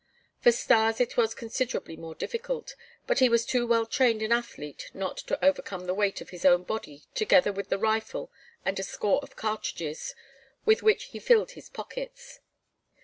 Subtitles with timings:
[0.39, 4.89] For Stas it was considerably more difficult, but he was too well trained an athlete
[4.95, 8.31] not to overcome the weight of his own body together with the rifle
[8.65, 10.15] and a score of cartridges
[10.65, 12.39] with which he filled his pockets.